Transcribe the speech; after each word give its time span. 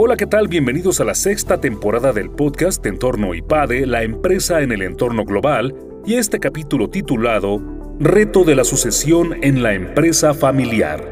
Hola, 0.00 0.16
¿qué 0.16 0.28
tal? 0.28 0.46
Bienvenidos 0.46 1.00
a 1.00 1.04
la 1.04 1.16
sexta 1.16 1.60
temporada 1.60 2.12
del 2.12 2.30
podcast 2.30 2.86
Entorno 2.86 3.34
IPADE, 3.34 3.84
la 3.84 4.04
empresa 4.04 4.62
en 4.62 4.70
el 4.70 4.82
entorno 4.82 5.24
global, 5.24 5.74
y 6.06 6.14
este 6.14 6.38
capítulo 6.38 6.88
titulado 6.88 7.60
Reto 7.98 8.44
de 8.44 8.54
la 8.54 8.62
sucesión 8.62 9.42
en 9.42 9.60
la 9.60 9.74
empresa 9.74 10.34
familiar. 10.34 11.02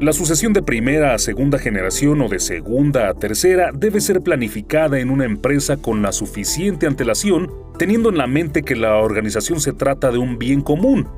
La 0.00 0.12
sucesión 0.12 0.52
de 0.52 0.62
primera 0.62 1.14
a 1.14 1.18
segunda 1.18 1.58
generación 1.58 2.20
o 2.20 2.28
de 2.28 2.38
segunda 2.38 3.08
a 3.08 3.14
tercera 3.14 3.72
debe 3.74 4.00
ser 4.00 4.20
planificada 4.20 5.00
en 5.00 5.10
una 5.10 5.24
empresa 5.24 5.76
con 5.76 6.00
la 6.00 6.12
suficiente 6.12 6.86
antelación, 6.86 7.50
teniendo 7.76 8.08
en 8.08 8.18
la 8.18 8.28
mente 8.28 8.62
que 8.62 8.76
la 8.76 8.98
organización 8.98 9.60
se 9.60 9.72
trata 9.72 10.12
de 10.12 10.18
un 10.18 10.38
bien 10.38 10.60
común, 10.60 11.08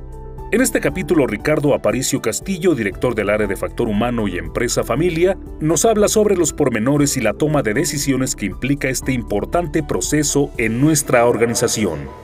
en 0.54 0.60
este 0.60 0.80
capítulo, 0.80 1.26
Ricardo 1.26 1.74
Aparicio 1.74 2.22
Castillo, 2.22 2.76
director 2.76 3.16
del 3.16 3.28
área 3.28 3.48
de 3.48 3.56
factor 3.56 3.88
humano 3.88 4.28
y 4.28 4.38
empresa 4.38 4.84
familia, 4.84 5.36
nos 5.58 5.84
habla 5.84 6.06
sobre 6.06 6.36
los 6.36 6.52
pormenores 6.52 7.16
y 7.16 7.20
la 7.20 7.32
toma 7.32 7.62
de 7.62 7.74
decisiones 7.74 8.36
que 8.36 8.46
implica 8.46 8.88
este 8.88 9.12
importante 9.12 9.82
proceso 9.82 10.52
en 10.56 10.80
nuestra 10.80 11.26
organización. 11.26 12.23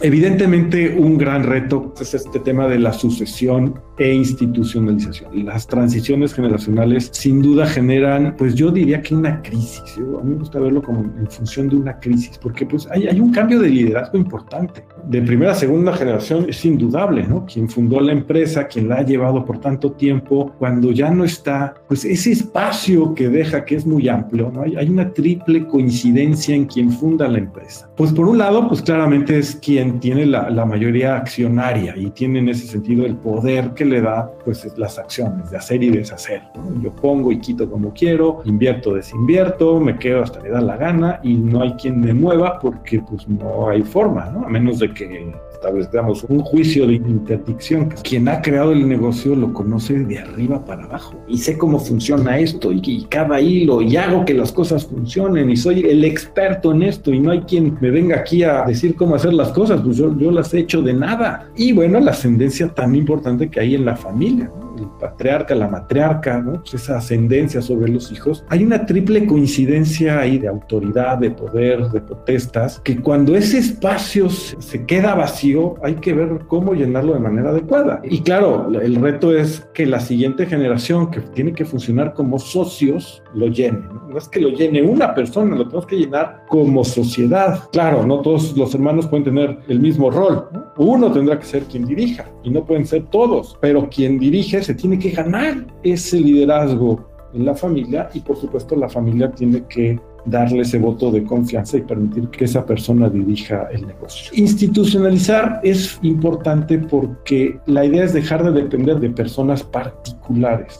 Evidentemente 0.00 0.96
un 0.96 1.18
gran 1.18 1.42
reto 1.42 1.92
es 2.00 2.14
este 2.14 2.38
tema 2.38 2.68
de 2.68 2.78
la 2.78 2.92
sucesión 2.92 3.80
e 3.98 4.14
institucionalización. 4.14 5.44
Las 5.44 5.66
transiciones 5.66 6.32
generacionales 6.32 7.10
sin 7.12 7.42
duda 7.42 7.66
generan, 7.66 8.36
pues 8.38 8.54
yo 8.54 8.70
diría 8.70 9.02
que 9.02 9.16
una 9.16 9.42
crisis. 9.42 9.82
A 9.96 10.22
mí 10.22 10.34
me 10.34 10.36
gusta 10.36 10.60
verlo 10.60 10.82
como 10.82 11.00
en 11.00 11.28
función 11.28 11.68
de 11.68 11.76
una 11.76 11.98
crisis, 11.98 12.38
porque 12.38 12.64
pues 12.64 12.86
hay, 12.92 13.08
hay 13.08 13.18
un 13.18 13.32
cambio 13.32 13.58
de 13.58 13.70
liderazgo 13.70 14.18
importante. 14.18 14.84
De 15.08 15.20
primera 15.20 15.50
a 15.50 15.56
segunda 15.56 15.92
generación 15.92 16.46
es 16.48 16.64
indudable, 16.64 17.26
¿no? 17.26 17.44
Quien 17.44 17.68
fundó 17.68 18.00
la 18.00 18.12
empresa, 18.12 18.68
quien 18.68 18.88
la 18.88 18.98
ha 18.98 19.02
llevado 19.02 19.44
por 19.44 19.58
tanto 19.58 19.90
tiempo, 19.92 20.52
cuando 20.58 20.92
ya 20.92 21.10
no 21.10 21.24
está, 21.24 21.74
pues 21.88 22.04
ese 22.04 22.30
espacio 22.30 23.14
que 23.14 23.28
deja 23.28 23.64
que 23.64 23.74
es 23.74 23.84
muy 23.84 24.08
amplio, 24.08 24.52
¿no? 24.54 24.62
Hay, 24.62 24.76
hay 24.76 24.88
una 24.88 25.12
triple 25.12 25.66
coincidencia 25.66 26.54
en 26.54 26.66
quien 26.66 26.92
funda 26.92 27.26
la 27.26 27.38
empresa. 27.38 27.90
Pues 27.96 28.12
por 28.12 28.28
un 28.28 28.38
lado, 28.38 28.68
pues 28.68 28.80
claramente 28.80 29.38
es 29.38 29.56
quien 29.56 29.87
tiene 29.92 30.26
la, 30.26 30.50
la, 30.50 30.64
mayoría 30.64 31.16
accionaria 31.16 31.94
y 31.96 32.10
tiene 32.10 32.40
en 32.40 32.48
ese 32.48 32.66
sentido 32.66 33.06
el 33.06 33.16
poder 33.16 33.70
que 33.74 33.84
le 33.84 34.00
da 34.00 34.30
pues 34.44 34.66
las 34.76 34.98
acciones 34.98 35.50
de 35.50 35.56
hacer 35.56 35.82
y 35.82 35.90
deshacer. 35.90 36.42
Yo 36.82 36.92
pongo 36.94 37.32
y 37.32 37.38
quito 37.38 37.68
como 37.70 37.92
quiero, 37.92 38.42
invierto, 38.44 38.94
desinvierto, 38.94 39.80
me 39.80 39.98
quedo 39.98 40.22
hasta 40.22 40.40
le 40.40 40.50
da 40.50 40.60
la 40.60 40.76
gana 40.76 41.20
y 41.22 41.34
no 41.34 41.62
hay 41.62 41.72
quien 41.72 42.00
me 42.00 42.12
mueva 42.12 42.58
porque 42.58 43.00
pues 43.00 43.28
no 43.28 43.68
hay 43.68 43.82
forma, 43.82 44.30
¿no? 44.30 44.44
A 44.44 44.48
menos 44.48 44.78
de 44.78 44.92
que 44.92 45.32
establezcamos 45.52 46.24
un 46.24 46.40
juicio 46.40 46.86
de 46.86 46.94
interdicción. 46.94 47.88
Quien 48.02 48.28
ha 48.28 48.40
creado 48.40 48.72
el 48.72 48.88
negocio 48.88 49.34
lo 49.34 49.52
conoce 49.52 49.98
de 49.98 50.18
arriba 50.18 50.64
para 50.64 50.84
abajo 50.84 51.14
y 51.26 51.38
sé 51.38 51.58
cómo 51.58 51.78
funciona 51.78 52.38
esto 52.38 52.72
y, 52.72 52.80
y, 52.84 53.04
cada 53.04 53.40
hilo 53.40 53.82
y 53.82 53.96
hago 53.96 54.24
que 54.24 54.34
las 54.34 54.52
cosas 54.52 54.86
funcionen 54.86 55.50
y 55.50 55.56
soy 55.56 55.80
el 55.80 56.04
experto 56.04 56.72
en 56.72 56.82
esto 56.82 57.12
y 57.12 57.20
no 57.20 57.32
hay 57.32 57.40
quien 57.40 57.76
me 57.80 57.90
venga 57.90 58.16
aquí 58.16 58.42
a 58.44 58.62
decir 58.62 58.94
cómo 58.94 59.14
hacer 59.14 59.34
las 59.34 59.50
cosas, 59.50 59.77
pues 59.82 59.96
yo, 59.96 60.30
las 60.30 60.52
he 60.54 60.60
hecho 60.60 60.82
de 60.82 60.94
nada. 60.94 61.48
Y 61.56 61.72
bueno, 61.72 62.00
la 62.00 62.12
ascendencia 62.12 62.68
tan 62.68 62.94
importante 62.94 63.48
que 63.48 63.60
hay 63.60 63.74
en 63.74 63.84
la 63.84 63.96
familia. 63.96 64.50
El 64.78 64.88
patriarca, 64.98 65.54
la 65.54 65.68
matriarca, 65.68 66.40
¿no? 66.40 66.60
Pues 66.60 66.74
esa 66.74 66.98
ascendencia 66.98 67.62
sobre 67.62 67.90
los 67.90 68.10
hijos, 68.12 68.44
hay 68.48 68.64
una 68.64 68.86
triple 68.86 69.26
coincidencia 69.26 70.20
ahí 70.20 70.38
de 70.38 70.48
autoridad, 70.48 71.18
de 71.18 71.30
poder, 71.30 71.88
de 71.90 72.00
protestas, 72.00 72.80
que 72.84 73.00
cuando 73.00 73.36
ese 73.36 73.58
espacio 73.58 74.28
se 74.30 74.86
queda 74.86 75.14
vacío, 75.14 75.74
hay 75.82 75.94
que 75.96 76.12
ver 76.12 76.40
cómo 76.46 76.74
llenarlo 76.74 77.14
de 77.14 77.20
manera 77.20 77.50
adecuada. 77.50 78.00
Y 78.04 78.20
claro, 78.22 78.70
el 78.80 78.96
reto 78.96 79.36
es 79.36 79.68
que 79.74 79.86
la 79.86 80.00
siguiente 80.00 80.46
generación, 80.46 81.10
que 81.10 81.20
tiene 81.20 81.52
que 81.52 81.64
funcionar 81.64 82.14
como 82.14 82.38
socios, 82.38 83.22
lo 83.34 83.48
llene. 83.48 83.78
No, 83.78 84.08
no 84.08 84.18
es 84.18 84.28
que 84.28 84.40
lo 84.40 84.50
llene 84.50 84.82
una 84.82 85.14
persona, 85.14 85.54
lo 85.56 85.64
tenemos 85.64 85.86
que 85.86 85.96
llenar 85.96 86.44
como 86.48 86.84
sociedad. 86.84 87.68
Claro, 87.72 88.06
no 88.06 88.20
todos 88.20 88.56
los 88.56 88.74
hermanos 88.74 89.06
pueden 89.06 89.24
tener 89.24 89.58
el 89.68 89.80
mismo 89.80 90.10
rol. 90.10 90.48
¿no? 90.52 90.72
Uno 90.76 91.10
tendrá 91.12 91.38
que 91.38 91.44
ser 91.44 91.64
quien 91.64 91.86
dirija 91.86 92.30
y 92.42 92.50
no 92.50 92.64
pueden 92.64 92.86
ser 92.86 93.04
todos, 93.06 93.56
pero 93.60 93.88
quien 93.88 94.18
dirige 94.18 94.62
se 94.68 94.74
tiene 94.74 94.98
que 94.98 95.12
ganar 95.12 95.66
ese 95.82 96.20
liderazgo 96.20 97.08
en 97.32 97.46
la 97.46 97.54
familia 97.54 98.10
y 98.12 98.20
por 98.20 98.36
supuesto 98.36 98.76
la 98.76 98.86
familia 98.86 99.30
tiene 99.30 99.64
que 99.66 99.98
darle 100.26 100.60
ese 100.60 100.78
voto 100.78 101.10
de 101.10 101.24
confianza 101.24 101.78
y 101.78 101.80
permitir 101.80 102.28
que 102.28 102.44
esa 102.44 102.66
persona 102.66 103.08
dirija 103.08 103.68
el 103.72 103.86
negocio. 103.86 104.30
Institucionalizar 104.34 105.60
es 105.62 105.98
importante 106.02 106.76
porque 106.76 107.58
la 107.64 107.86
idea 107.86 108.04
es 108.04 108.12
dejar 108.12 108.44
de 108.44 108.52
depender 108.62 109.00
de 109.00 109.08
personas 109.08 109.62
particulares, 109.62 110.17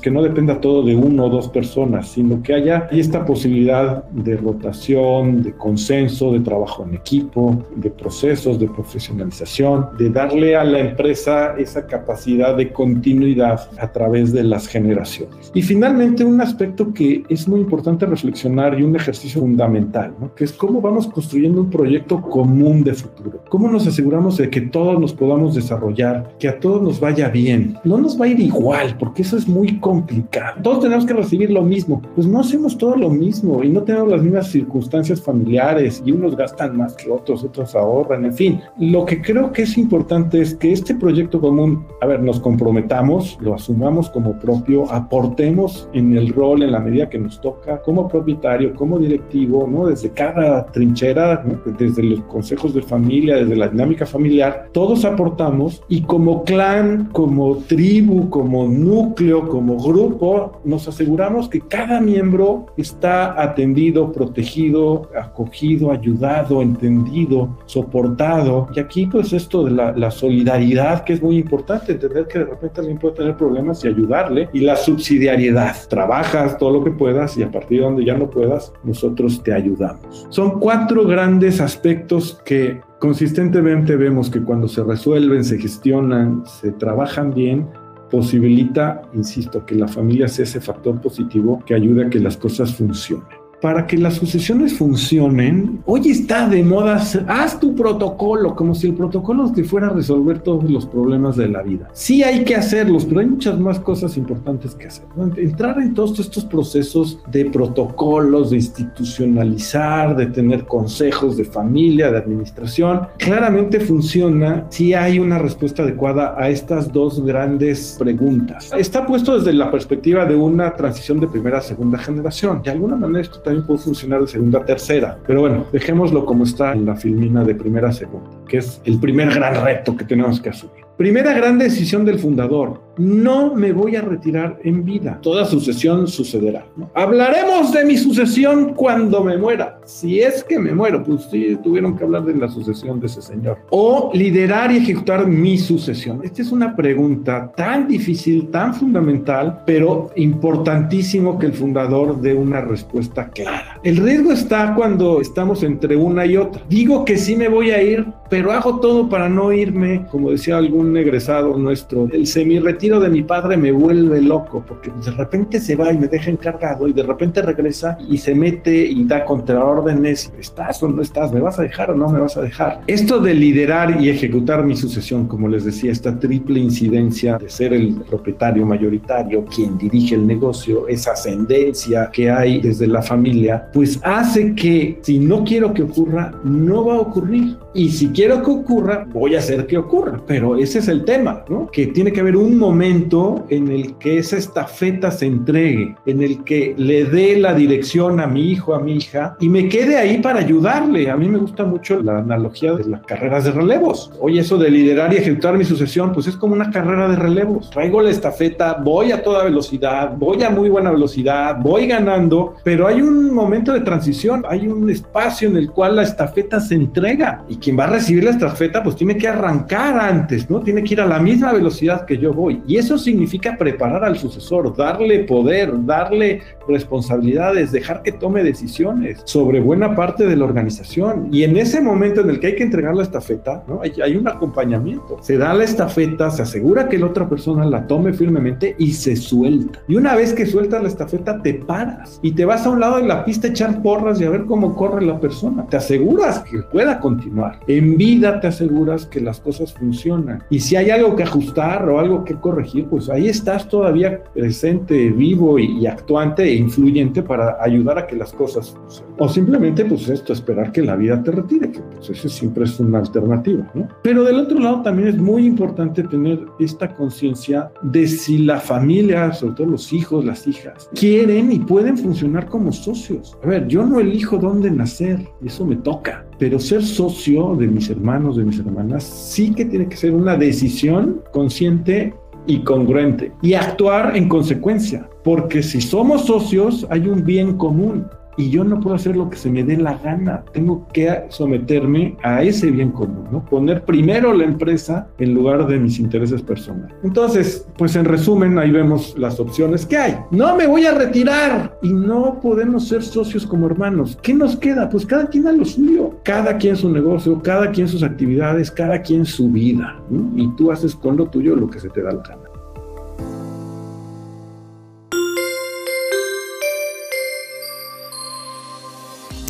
que 0.03 0.11
no 0.11 0.23
dependa 0.23 0.61
todo 0.61 0.83
de 0.83 0.95
uno 0.95 1.27
o 1.27 1.29
dos 1.29 1.49
personas, 1.49 2.09
sino 2.09 2.43
que 2.43 2.55
haya 2.55 2.89
esta 2.91 3.25
posibilidad 3.25 4.05
de 4.11 4.37
rotación, 4.37 5.43
de 5.43 5.53
consenso, 5.53 6.33
de 6.33 6.41
trabajo 6.41 6.85
en 6.85 6.95
equipo, 6.95 7.65
de 7.77 7.91
procesos, 7.91 8.59
de 8.59 8.69
profesionalización, 8.69 9.89
de 9.99 10.11
darle 10.11 10.57
a 10.57 10.65
la 10.65 10.81
empresa 10.81 11.55
esa 11.59 11.87
capacidad 11.87 12.57
de 12.57 12.73
continuidad 12.73 13.69
a 13.79 13.91
través 13.93 14.33
de 14.33 14.45
las 14.45 14.67
generaciones. 14.67 15.51
Y 15.55 15.63
finalmente 15.63 16.25
un 16.25 16.41
aspecto 16.41 16.93
que 16.93 17.25
es 17.29 17.49
muy 17.49 17.61
importante 17.61 18.07
reflexionar 18.07 18.79
y 18.79 18.83
un 18.83 18.95
ejercicio 18.97 19.41
fundamental, 19.41 20.15
¿no? 20.21 20.35
que 20.35 20.45
es 20.45 20.53
cómo 20.53 20.81
vamos 20.81 21.07
construyendo 21.07 21.61
un 21.63 21.71
proyecto 21.71 22.21
común 22.21 22.85
de 22.85 22.95
futuro. 22.95 23.43
¿Cómo 23.49 23.69
nos 23.69 23.87
aseguramos 23.87 24.37
de 24.37 24.51
que 24.51 24.61
todos 24.61 25.01
nos 25.01 25.13
podamos 25.13 25.55
desarrollar, 25.55 26.37
que 26.39 26.49
a 26.49 26.61
todos 26.61 26.83
nos 26.83 27.01
vaya 27.01 27.29
bien? 27.29 27.79
No 27.85 27.99
nos 27.99 28.21
va 28.21 28.27
a 28.27 28.29
ir 28.29 28.41
igual, 28.41 28.97
porque 28.99 29.23
eso 29.23 29.37
es 29.39 29.49
muy 29.49 29.79
complicado. 29.79 30.61
Todos 30.63 30.81
tenemos 30.81 31.07
que 31.07 31.15
recibir 31.15 31.51
lo 31.51 31.63
mismo. 31.63 32.03
Pues 32.15 32.27
no 32.27 32.41
hacemos 32.41 32.77
todo 32.77 32.97
lo 32.97 33.11
mismo 33.11 33.63
y 33.63 33.69
no 33.69 33.83
tenemos 33.83 34.09
las 34.09 34.23
mismas 34.23 34.49
circunstancias 34.49 35.21
familiares 35.21 36.03
y 36.05 36.13
unos 36.13 36.37
gastan 36.37 36.77
más 36.77 36.95
que 36.95 37.11
otros, 37.11 37.45
otros 37.45 37.75
ahorran, 37.75 38.25
en 38.25 38.35
fin. 38.35 38.61
Lo 38.79 39.05
que 39.05 39.23
creo 39.23 39.53
que 39.53 39.63
es 39.63 39.79
importante 39.79 40.41
es 40.41 40.55
que 40.55 40.73
este 40.73 40.95
proyecto 40.95 41.41
común, 41.41 41.87
a 42.01 42.07
ver, 42.07 42.21
nos 42.23 42.41
comprometamos, 42.41 43.39
lo 43.41 43.55
asumamos 43.55 44.11
como 44.11 44.39
propio, 44.39 44.91
aportemos 44.91 45.89
en 45.93 46.17
el 46.17 46.29
rol 46.33 46.63
en 46.63 46.73
la 46.73 46.81
medida 46.81 47.09
que 47.09 47.19
nos 47.19 47.41
toca 47.41 47.81
como 47.83 48.09
propietario, 48.09 48.75
como 48.75 48.99
director 48.99 49.29
¿no? 49.69 49.87
Desde 49.87 50.11
cada 50.11 50.67
trinchera, 50.67 51.45
desde 51.79 52.03
los 52.03 52.21
consejos 52.23 52.75
de 52.75 52.83
familia, 52.83 53.37
desde 53.37 53.57
la 53.57 53.69
dinámica 53.69 54.07
familiar, 54.07 54.69
todos 54.73 55.05
aportamos 55.05 55.83
y 55.89 56.03
como 56.03 56.45
clan, 56.45 57.11
como 57.13 57.57
tribu, 57.57 58.31
como 58.31 58.67
núcleo, 58.67 59.28
como 59.49 59.77
grupo, 59.77 60.61
nos 60.65 60.89
aseguramos 60.89 61.49
que 61.49 61.61
cada 61.61 62.01
miembro 62.01 62.67
está 62.77 63.41
atendido, 63.41 64.13
protegido, 64.13 65.11
acogido, 65.19 65.91
ayudado, 65.93 66.63
entendido, 66.63 67.59
soportado. 67.67 68.69
Y 68.75 68.81
aquí 68.81 69.07
pues 69.07 69.33
esto 69.33 69.65
de 69.65 69.73
la, 69.73 69.93
la 69.93 70.11
solidaridad 70.11 71.05
que 71.05 71.13
es 71.13 71.23
muy 71.23 71.37
importante, 71.37 71.93
entender 71.93 72.27
que 72.27 72.41
de 72.41 72.47
repente 72.47 72.81
alguien 72.81 72.99
puede 72.99 73.17
tener 73.17 73.37
problemas 73.37 73.85
y 73.85 73.89
ayudarle 73.89 74.49
y 74.53 74.61
la 74.61 74.77
subsidiariedad. 74.77 75.77
Trabajas 75.89 76.59
todo 76.59 76.73
lo 76.73 76.85
que 76.85 76.91
puedas 76.91 77.37
y 77.37 77.43
a 77.43 77.51
partir 77.51 77.81
de 77.81 77.85
donde 77.85 78.05
ya 78.05 78.17
no 78.17 78.31
puedas, 78.31 78.73
nosotros 78.85 79.43
te 79.43 79.53
ayudamos. 79.53 80.27
Son 80.31 80.59
cuatro 80.59 81.07
grandes 81.07 81.61
aspectos 81.61 82.41
que 82.45 82.81
consistentemente 82.99 83.97
vemos 83.97 84.31
que 84.31 84.43
cuando 84.43 84.69
se 84.69 84.83
resuelven, 84.83 85.45
se 85.45 85.59
gestionan, 85.59 86.45
se 86.47 86.73
trabajan 86.73 87.33
bien, 87.33 87.67
posibilita, 88.11 89.03
insisto, 89.15 89.65
que 89.65 89.75
la 89.75 89.89
familia 89.89 90.29
sea 90.29 90.45
ese 90.45 90.61
factor 90.61 91.01
positivo 91.01 91.63
que 91.65 91.75
ayude 91.75 92.07
a 92.07 92.11
que 92.11 92.21
las 92.21 92.37
cosas 92.37 92.75
funcionen 92.75 93.38
para 93.61 93.87
que 93.87 93.99
las 93.99 94.15
sucesiones 94.15 94.75
funcionen, 94.75 95.81
hoy 95.85 96.11
está 96.11 96.49
de 96.49 96.63
moda, 96.63 97.03
haz 97.27 97.59
tu 97.59 97.75
protocolo, 97.75 98.55
como 98.55 98.75
si 98.75 98.89
el 98.89 98.95
protocolo 98.95 99.53
te 99.53 99.65
fuera 99.65 99.89
a 99.89 99.91
resolver 99.91 100.41
todos 100.41 100.71
los 100.71 100.87
problemas 100.87 101.37
de 101.37 101.49
la 101.49 101.63
vida. 101.63 101.89
Sí 101.93 102.23
hay 102.23 102.45
que 102.45 102.55
hacerlos, 102.55 103.05
pero 103.05 103.21
hay 103.21 103.27
muchas 103.27 103.59
más 103.59 103.81
cosas 103.81 104.17
importantes 104.17 104.75
que 104.75 104.87
hacer. 104.87 105.05
Entrar 105.37 105.79
en 105.81 105.95
todos 105.95 106.19
estos 106.21 106.45
procesos 106.45 107.21
de 107.31 107.47
protocolos, 107.47 108.51
de 108.51 108.57
institucionalizar, 108.57 110.17
de 110.17 110.27
tener 110.27 110.65
consejos 110.65 111.37
de 111.37 111.45
familia, 111.45 112.11
de 112.13 112.19
administración, 112.19 113.09
claramente 113.19 113.81
funciona 113.81 114.67
si 114.69 114.95
hay 114.95 115.19
una 115.19 115.39
respuesta 115.39 115.83
adecuada 115.83 116.35
a 116.39 116.49
estas 116.49 116.93
dos 116.93 117.25
grandes 117.25 117.97
preguntas. 117.99 118.71
Está 118.77 119.05
puesto 119.07 119.37
desde 119.37 119.53
la 119.53 119.71
perspectiva 119.71 120.25
de 120.25 120.37
una 120.37 120.75
transición 120.77 121.19
de 121.21 121.27
primera 121.27 121.59
a 121.59 121.63
segunda 121.63 121.99
generación. 121.99 122.63
De 122.63 122.71
alguna 122.71 122.97
manera 122.97 123.21
esto 123.21 123.41
también 123.49 123.67
puede 123.67 123.81
funcionar 123.81 124.21
de 124.21 124.27
segunda 124.27 124.59
a 124.59 124.65
tercera. 124.67 125.19
Pero 125.27 125.41
bueno, 125.41 125.65
dejémoslo 125.73 126.27
como 126.27 126.45
está 126.45 126.73
en 126.73 126.85
la 126.85 126.97
filmina 126.97 127.45
de 127.45 127.55
primera 127.55 127.89
a 127.89 127.93
segunda. 127.93 128.29
que 128.47 128.59
es 128.59 128.81
el 128.85 128.99
primer 128.99 129.35
gran 129.35 129.65
reto 129.65 129.97
que 129.97 130.05
tenemos 130.05 130.41
que 130.41 130.51
asumir. 130.51 130.85
Primera 130.97 131.33
gran 131.33 131.59
decisión 131.59 132.05
del 132.05 132.19
fundador, 132.19 132.81
no 132.99 133.55
me 133.55 133.73
voy 133.73 133.97
a 133.97 134.03
retirar 134.03 134.59
en 134.65 134.85
vida. 134.85 135.19
Toda 135.23 135.45
sucesión 135.45 136.07
sucederá. 136.07 136.67
Hablaremos 136.95 137.73
de 137.73 137.85
mi 137.85 137.97
sucesión 137.97 138.75
cuando 138.75 139.23
me 139.23 139.37
muera. 139.37 139.81
Si 139.85 140.21
es 140.21 140.45
que 140.45 140.59
me 140.59 140.73
muero, 140.73 141.03
pues 141.03 141.29
sí, 141.31 141.57
tuvieron 141.63 141.97
que 141.97 142.05
hablar 142.05 142.25
de 142.25 142.35
la 142.35 142.49
sucesión 142.49 143.01
de 143.01 143.07
ese 143.07 143.23
señor. 143.23 143.59
O 143.71 144.11
liderar 144.13 144.73
y 144.73 144.79
ejecutar 144.79 145.27
mi 145.27 145.59
sucesión. 145.59 146.21
Esta 146.23 146.43
es 146.43 146.53
una 146.53 146.75
pregunta 146.75 147.53
tan 147.57 147.89
difícil, 147.89 148.49
tan 148.49 148.75
fundamental, 148.75 149.63
pero 149.65 150.11
importantísimo 150.17 151.39
que 151.39 151.47
el 151.47 151.53
fundador 151.53 152.21
dé 152.21 152.35
una 152.35 152.61
respuesta 152.61 153.29
clara. 153.31 153.81
El 153.83 153.97
riesgo 153.97 154.33
está 154.33 154.75
cuando 154.75 155.21
estamos 155.21 155.63
entre 155.63 155.97
una 155.97 156.27
y 156.27 156.37
otra. 156.37 156.63
Digo 156.69 157.05
que 157.05 157.17
sí 157.17 157.37
me 157.37 157.49
voy 157.49 157.71
a 157.71 157.83
ir, 157.83 158.07
pero 158.29 158.53
hago 158.53 158.81
todo 158.81 159.09
para 159.09 159.29
no 159.29 159.53
irme, 159.53 160.07
como 160.11 160.31
decía 160.31 160.57
algún 160.57 160.97
egresado 160.97 161.57
nuestro, 161.57 162.09
el 162.13 162.27
semi-retiro 162.27 162.88
de 162.97 163.11
mi 163.11 163.23
padre 163.23 163.57
me 163.59 163.71
vuelve 163.71 164.23
loco, 164.23 164.65
porque 164.67 164.91
de 165.05 165.11
repente 165.11 165.61
se 165.61 165.77
va 165.77 165.93
y 165.93 165.99
me 165.99 166.09
deja 166.09 166.31
encargado 166.31 166.89
y 166.89 166.95
de 166.95 167.03
repente 167.03 167.43
regresa 167.43 167.99
y 168.09 168.17
se 168.17 168.35
mete 168.35 168.87
y 168.87 169.05
da 169.05 169.25
contraórdenes, 169.27 170.33
¿estás 170.39 170.83
o 170.83 170.89
no 170.89 171.03
estás? 171.03 171.33
¿Me 171.33 171.41
vas 171.41 171.59
a 171.59 171.63
dejar 171.63 171.91
o 171.91 171.95
no 171.95 172.09
me 172.09 172.21
vas 172.21 172.37
a 172.39 172.43
dejar? 172.43 172.81
Esto 172.87 173.21
de 173.21 173.35
liderar 173.35 174.01
y 174.01 174.09
ejecutar 174.09 174.65
mi 174.65 174.75
sucesión, 174.75 175.29
como 175.29 175.49
les 175.49 175.65
decía, 175.65 175.93
esta 175.93 176.19
triple 176.19 176.61
incidencia 176.61 177.37
de 177.37 177.51
ser 177.51 177.75
el 177.75 177.95
propietario 178.09 178.65
mayoritario, 178.65 179.45
quien 179.45 179.77
dirige 179.77 180.15
el 180.15 180.27
negocio, 180.27 180.89
esa 180.89 181.13
ascendencia 181.13 182.11
que 182.13 182.31
hay 182.31 182.61
desde 182.61 182.87
la 182.87 183.03
familia, 183.03 183.69
pues 183.73 184.01
hace 184.03 184.55
que 184.55 184.99
si 185.03 185.19
no 185.19 185.45
quiero 185.45 185.75
que 185.75 185.83
ocurra, 185.83 186.33
no 186.45 186.87
va 186.87 186.95
a 186.95 187.01
ocurrir. 187.01 187.57
Y 187.75 187.91
si 187.91 188.09
quiero 188.09 188.43
que 188.43 188.51
ocurra, 188.51 189.07
voy 189.13 189.35
a 189.35 189.39
hacer 189.39 189.67
que 189.67 189.79
ocurra. 189.79 190.21
Pero 190.27 190.57
ese 190.57 190.79
es 190.79 190.89
el 190.89 191.05
tema, 191.05 191.45
¿no? 191.49 191.69
Que 191.71 191.89
tiene 191.89 192.13
que 192.13 192.21
haber 192.21 192.37
un 192.37 192.57
momento 192.59 192.78
en 192.83 193.69
el 193.69 193.97
que 193.99 194.19
esa 194.19 194.37
estafeta 194.37 195.11
se 195.11 195.27
entregue, 195.27 195.97
en 196.07 196.23
el 196.23 196.45
que 196.45 196.75
le 196.77 197.05
dé 197.05 197.39
la 197.39 197.55
dirección 197.55 198.21
a 198.21 198.27
mi 198.27 198.51
hijo, 198.51 198.75
a 198.75 198.81
mi 198.81 198.97
hija, 198.97 199.37
y 199.41 199.49
me 199.49 199.69
quede 199.69 199.97
ahí 199.97 200.19
para 200.19 200.41
ayudarle. 200.41 201.11
A 201.11 201.17
mí 201.17 201.29
me 201.29 201.39
gusta 201.39 201.65
mucho 201.65 202.03
la 202.03 202.19
analogía 202.19 202.75
de 202.75 202.85
las 202.85 203.03
carreras 203.03 203.45
de 203.45 203.53
relevos. 203.53 204.13
Oye, 204.21 204.41
eso 204.41 204.59
de 204.59 204.71
liderar 204.71 205.13
y 205.13 205.17
ejecutar 205.17 205.57
mi 205.57 205.65
sucesión, 205.65 206.13
pues 206.13 206.27
es 206.27 206.37
como 206.37 206.55
una 206.55 206.71
carrera 206.71 207.09
de 207.09 207.17
relevos. 207.17 207.71
Traigo 207.71 208.01
la 208.01 208.11
estafeta, 208.11 208.75
voy 208.75 209.13
a 209.13 209.23
toda 209.23 209.45
velocidad, 209.45 210.15
voy 210.17 210.43
a 210.43 210.51
muy 210.51 210.69
buena 210.69 210.91
velocidad, 210.91 211.57
voy 211.61 211.87
ganando, 211.87 212.55
pero 212.65 212.87
hay 212.87 213.03
un 213.03 213.33
momento 213.33 213.73
de 213.73 213.81
transición, 213.81 214.45
hay 214.49 214.67
un 214.67 214.89
espacio 214.91 215.49
en 215.49 215.57
el 215.57 215.71
cual 215.71 215.97
la 215.97 216.03
estafeta 216.03 216.61
se 216.61 216.75
entrega 216.75 217.45
y 217.49 217.57
quien 217.57 217.79
va 217.79 217.85
a 217.85 217.89
recibir 217.89 218.25
la 218.25 218.31
estafeta 218.31 218.83
pues 218.83 218.97
tiene 218.97 219.17
que 219.17 219.29
arrancar 219.29 219.99
antes, 219.99 220.49
¿no? 220.51 220.61
Tiene 220.61 220.83
que 220.83 220.95
ir 220.95 221.01
a 221.01 221.07
la 221.07 221.19
misma 221.19 221.53
velocidad 221.53 222.05
que 222.05 222.19
yo 222.19 222.33
voy. 222.33 222.63
Y 222.69 222.77
eso 222.77 222.99
significa 222.99 223.57
preparar 223.57 224.05
al 224.05 224.19
sucesor, 224.19 224.77
darle 224.77 225.21
poder, 225.21 225.73
darle 225.87 226.43
responsabilidades, 226.69 227.73
dejar 227.73 228.03
que 228.03 228.13
tome 228.13 228.45
decisiones 228.45 229.23
sobre 229.25 229.59
buena 229.59 229.97
parte 229.97 230.27
de 230.27 230.37
la 230.37 230.45
organización. 230.45 231.29
Y 231.33 231.45
en 231.45 231.57
ese 231.57 231.81
momento 231.81 232.21
en 232.21 232.29
el 232.29 232.41
que 232.41 232.49
hay 232.49 232.57
que 232.57 232.63
entregar 232.63 232.95
la 232.95 233.05
estafeta, 233.05 233.65
¿no? 233.67 233.81
Hay, 233.81 233.95
hay 234.05 234.17
un 234.17 234.29
acompañamiento. 234.29 235.17
Se 235.23 235.39
da 235.39 235.55
la 235.55 235.65
estafeta, 235.65 236.31
se 236.31 236.43
asegura 236.43 236.91
que 236.91 236.99
la 236.99 237.07
otra 237.07 237.27
persona 237.27 237.65
la 237.65 237.87
tome 237.87 238.13
firmemente 238.13 238.77
y 238.79 238.93
se 238.93 239.17
suelta. 239.17 239.81
Y 239.89 239.97
una 239.97 240.15
vez 240.15 240.35
que 240.35 240.45
sueltas 240.45 240.83
la 240.83 240.89
estafeta, 240.89 241.41
te 241.41 241.55
paras 241.55 242.21
y 242.23 242.33
te 242.33 242.45
vas 242.45 242.67
a 242.67 242.71
un 242.71 242.81
lado 242.81 242.99
de 242.99 243.09
la 243.09 243.25
pista 243.25 243.47
a 243.47 243.51
echar 243.51 243.81
porras 243.81 244.21
y 244.21 244.25
a 244.25 244.31
ver 244.31 244.45
cómo 244.45 244.77
corre 244.77 245.07
la 245.07 245.19
persona. 245.19 245.67
Te 245.71 245.79
aseguras 245.79 246.41
que 246.41 246.59
pueda 246.71 247.01
continuar. 247.01 247.61
En 247.67 247.97
vida 247.97 248.41
te 248.41 248.49
aseguras 248.49 249.07
que 249.07 249.23
las 249.23 249.41
cosas 249.41 249.73
funcionan. 249.73 250.43
Y 250.51 250.61
si 250.61 250.77
hay 250.77 250.91
algo 250.91 251.17
que 251.17 251.23
ajustar 251.23 251.89
o 251.89 251.99
algo 251.99 252.25
que 252.25 252.35
corregir, 252.35 252.58
pues 252.89 253.09
ahí 253.09 253.29
estás 253.29 253.69
todavía 253.69 254.23
presente, 254.35 255.11
vivo 255.11 255.59
y, 255.59 255.87
actuante 255.87 256.45
e 256.45 256.55
influyente 256.55 257.23
para 257.23 257.57
ayudar 257.63 257.99
a 257.99 258.07
que 258.07 258.17
las 258.17 258.33
cosas 258.33 258.71
funcionen. 258.71 259.15
O 259.19 259.29
simplemente, 259.29 259.85
pues 259.85 260.09
esto, 260.09 260.33
esperar 260.33 260.71
que 260.73 260.83
la 260.83 260.97
vida 260.97 261.23
te 261.23 261.31
retire, 261.31 261.71
que 261.71 261.81
pues 261.81 262.11
eso 262.11 262.29
siempre 262.29 262.65
es 262.65 262.79
una 262.79 262.99
alternativa, 262.99 263.71
¿no? 263.75 263.89
Pero 264.03 264.25
del 264.25 264.37
otro 264.37 264.59
lado 264.59 264.83
también 264.83 265.09
es 265.09 265.19
muy 265.19 265.47
importante 265.47 266.03
tener 266.05 266.41
esta 266.59 266.95
conciencia 266.95 267.71
de 267.83 268.07
si 268.07 268.39
la 268.39 268.61
familia, 268.61 269.33
sobre 269.33 269.55
todo 269.55 269.67
los 269.69 269.93
hijos, 269.93 270.25
las 270.25 270.47
hijas, 270.47 270.89
quieren 270.95 271.51
y 271.53 271.59
pueden 271.59 271.97
funcionar 271.97 272.47
como 272.47 272.73
socios. 272.73 273.37
A 273.43 273.47
ver, 273.47 273.67
yo 273.67 273.85
no 273.85 274.01
elijo 274.01 274.37
dónde 274.39 274.71
nacer, 274.71 275.27
y 275.43 275.49
eso 275.49 275.65
me 275.65 275.77
toca 275.77 276.25
pero 276.39 276.59
ser 276.59 276.83
socio 276.83 277.57
de 277.57 277.67
mis 277.67 277.91
hermanos, 277.91 278.37
de 278.37 278.45
mis 278.45 278.59
hermanas, 278.61 279.03
sí 279.05 279.53
que 279.53 279.65
tiene 279.65 279.89
que 279.89 279.97
ser 279.97 280.15
una 280.15 280.37
decisión 280.37 281.21
consciente 281.33 282.15
y 282.49 282.61
congruente 282.65 283.33
y 283.43 283.55
actuar 283.55 284.17
en 284.17 284.29
consecuencia, 284.29 285.09
porque 285.23 285.63
si 285.63 285.81
somos 285.81 286.27
socios 286.27 286.85
hay 286.91 287.07
un 287.07 287.25
bien 287.25 287.57
común 287.57 288.09
y 288.39 288.51
yo 288.51 288.65
no 288.65 288.81
puedo 288.81 288.97
hacer 288.97 289.17
lo 289.17 289.29
que 289.29 289.37
se 289.37 289.51
me 289.51 289.65
dé 289.65 289.77
la 289.77 289.99
gana. 289.99 290.45
Tengo 290.53 290.87
que 290.93 291.25
someterme 291.29 292.17
a 292.23 292.43
ese 292.43 292.71
bien 292.71 292.93
común, 292.93 293.27
¿no? 293.31 293.45
Poner 293.45 293.85
primero 293.85 294.33
la 294.33 294.45
empresa 294.45 295.09
en 295.19 295.35
lugar 295.35 295.67
de 295.67 295.79
mis 295.79 295.99
intereses 295.99 296.41
personales. 296.41 296.95
Entonces, 297.03 297.67
pues 297.77 297.97
en 297.97 298.05
resumen, 298.05 298.59
ahí 298.59 298.71
vemos 298.71 299.15
las 299.19 299.41
opciones 299.41 299.85
que 299.85 299.97
hay. 299.97 300.19
No 300.31 300.57
me 300.57 300.69
voy 300.69 300.87
a 300.87 300.95
retirar 300.95 301.77
y 301.83 301.93
no 301.93 302.39
podemos 302.41 302.87
ser 302.87 303.03
socios 303.03 303.45
como 303.45 303.67
hermanos. 303.67 304.17
¿Qué 304.23 304.33
nos 304.33 304.57
queda? 304.57 304.89
Pues 304.89 305.05
cada 305.05 305.27
quien 305.27 305.49
a 305.49 305.53
lo 305.53 305.65
suyo, 305.65 306.15
cada 306.23 306.57
quien 306.59 306.77
su 306.77 306.89
negocio, 306.91 307.43
cada 307.43 307.73
quien 307.73 307.89
sus 307.89 308.05
actividades, 308.05 308.71
cada 308.71 309.03
quien 309.03 309.25
su 309.25 309.49
vida. 309.49 310.01
Y 310.37 310.49
tú 310.55 310.71
haces 310.71 310.95
con 310.95 311.17
lo 311.17 311.27
tuyo 311.27 311.57
lo 311.57 311.69
que 311.69 311.81
se 311.81 311.89
te 311.89 312.03
da 312.03 312.13
la 312.13 312.23
gana. 312.23 312.49